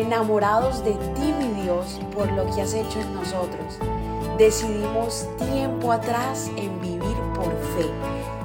[0.00, 3.78] enamorados de ti, mi Dios, por lo que has hecho en nosotros.
[4.38, 7.86] Decidimos tiempo atrás en vivir por fe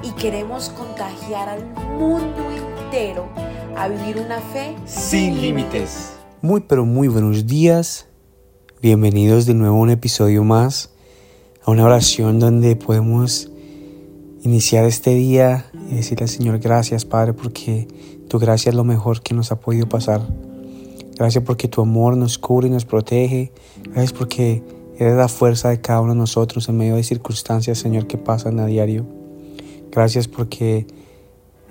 [0.02, 1.64] y queremos contagiar al
[1.98, 3.26] mundo entero
[3.76, 6.12] a vivir una fe sin límites.
[6.42, 8.06] Muy pero muy buenos días.
[8.82, 10.90] Bienvenidos de nuevo a un episodio más,
[11.64, 13.50] a una oración donde podemos
[14.42, 17.88] iniciar este día y decirle al Señor gracias Padre porque
[18.28, 20.20] tu gracia es lo mejor que nos ha podido pasar.
[21.16, 23.52] Gracias porque tu amor nos cubre y nos protege.
[23.84, 24.62] Gracias porque
[24.98, 28.60] eres la fuerza de cada uno de nosotros en medio de circunstancias, Señor, que pasan
[28.60, 29.06] a diario.
[29.90, 30.86] Gracias porque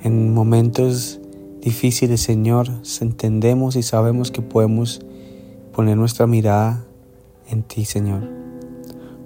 [0.04, 1.20] en momentos
[1.62, 2.70] difíciles, Señor,
[3.02, 5.02] entendemos y sabemos que podemos
[5.74, 6.86] poner nuestra mirada
[7.50, 8.28] en ti, Señor.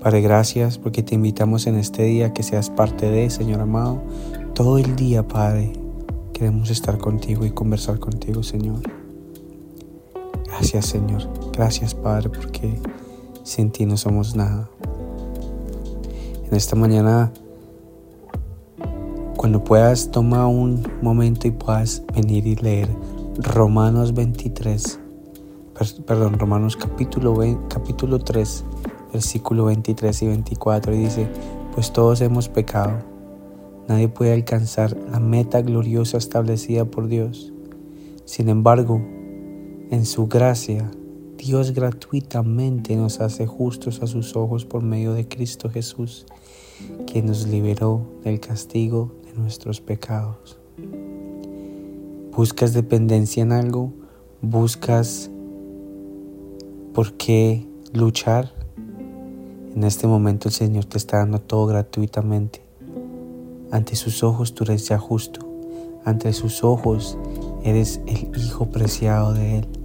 [0.01, 4.01] Padre, gracias porque te invitamos en este día que seas parte de, Señor amado.
[4.53, 5.73] Todo el día, Padre,
[6.33, 9.08] queremos estar contigo y conversar contigo, Señor.
[10.59, 11.21] Gracias, Señor.
[11.53, 12.77] Gracias, Padre, porque
[13.43, 14.69] sin ti no somos nada.
[16.45, 17.31] En esta mañana,
[19.37, 22.89] cuando puedas, toma un momento y puedas venir y leer
[23.37, 24.99] Romanos 23,
[26.05, 27.37] perdón, Romanos capítulo,
[27.69, 28.65] capítulo 3,
[29.13, 31.29] versículo 23 y 24, y dice,
[31.73, 32.97] pues todos hemos pecado.
[33.87, 37.53] Nadie puede alcanzar la meta gloriosa establecida por Dios.
[38.25, 39.01] Sin embargo,
[39.91, 40.89] en su gracia,
[41.37, 46.25] Dios gratuitamente nos hace justos a sus ojos por medio de Cristo Jesús,
[47.07, 50.59] quien nos liberó del castigo de nuestros pecados.
[52.35, 53.93] ¿Buscas dependencia en algo?
[54.41, 55.31] ¿Buscas
[56.93, 58.53] por qué luchar?
[59.75, 62.61] En este momento el Señor te está dando todo gratuitamente.
[63.71, 65.47] Ante sus ojos tú eres ya justo.
[66.05, 67.17] Ante sus ojos
[67.63, 69.78] eres el Hijo preciado de Él.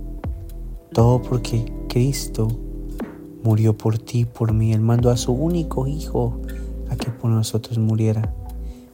[0.94, 2.46] Todo porque Cristo
[3.42, 4.72] murió por ti, por mí.
[4.72, 6.40] Él mandó a su único Hijo
[6.88, 8.32] a que por nosotros muriera.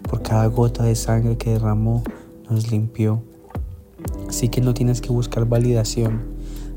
[0.09, 2.03] Por cada gota de sangre que derramó,
[2.49, 3.21] nos limpió.
[4.27, 6.23] Así que no tienes que buscar validación.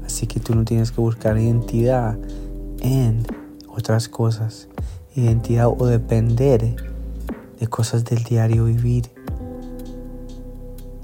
[0.05, 2.17] Así que tú no tienes que buscar identidad
[2.81, 3.25] en
[3.69, 4.67] otras cosas.
[5.15, 6.75] Identidad o depender
[7.61, 9.09] de cosas del diario vivir.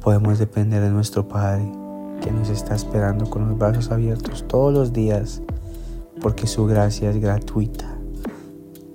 [0.03, 1.78] Podemos depender de nuestro Padre
[2.19, 5.41] que nos está esperando con los brazos abiertos todos los días,
[6.21, 7.97] porque su gracia es gratuita.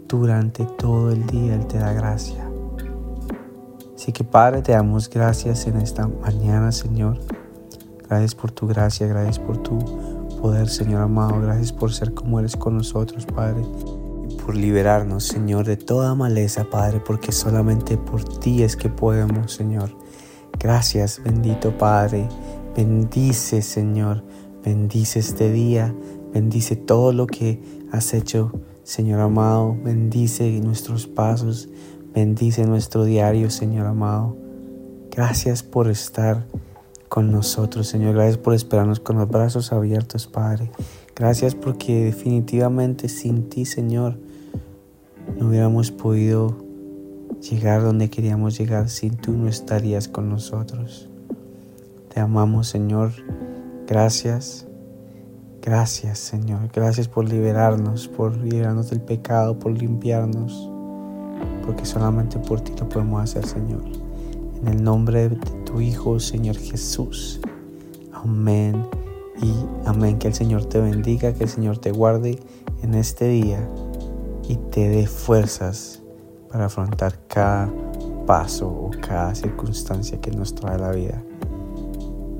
[0.08, 2.48] Durante todo el día Él te da gracia.
[3.94, 7.18] Así que Padre, te damos gracias en esta mañana, Señor.
[8.08, 9.78] Gracias por tu gracia, gracias por tu
[10.40, 11.40] poder, Señor amado.
[11.40, 13.62] Gracias por ser como eres con nosotros, Padre.
[14.28, 19.52] Y por liberarnos, Señor, de toda maleza, Padre, porque solamente por ti es que podemos,
[19.52, 19.90] Señor.
[20.58, 22.28] Gracias, bendito Padre.
[22.76, 24.24] Bendice, Señor,
[24.64, 25.94] bendice este día,
[26.32, 27.60] bendice todo lo que
[27.92, 28.50] has hecho,
[28.82, 31.68] Señor amado, bendice nuestros pasos,
[32.12, 34.36] bendice nuestro diario, Señor amado.
[35.12, 36.48] Gracias por estar
[37.08, 38.14] con nosotros, Señor.
[38.14, 40.72] Gracias por esperarnos con los brazos abiertos, Padre.
[41.14, 44.18] Gracias porque definitivamente sin ti, Señor,
[45.38, 46.56] no hubiéramos podido
[47.40, 48.88] llegar donde queríamos llegar.
[48.88, 51.08] Sin tú no estarías con nosotros.
[52.14, 53.10] Te amamos, Señor.
[53.88, 54.68] Gracias.
[55.60, 56.70] Gracias, Señor.
[56.72, 60.70] Gracias por liberarnos, por liberarnos del pecado, por limpiarnos.
[61.66, 63.82] Porque solamente por ti lo podemos hacer, Señor.
[64.60, 67.40] En el nombre de tu Hijo, Señor Jesús.
[68.12, 68.86] Amén.
[69.42, 69.52] Y
[69.84, 70.16] amén.
[70.18, 72.38] Que el Señor te bendiga, que el Señor te guarde
[72.82, 73.68] en este día
[74.48, 76.00] y te dé fuerzas
[76.48, 77.72] para afrontar cada
[78.24, 81.20] paso o cada circunstancia que nos trae la vida.